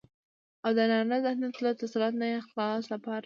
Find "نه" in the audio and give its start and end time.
2.21-2.27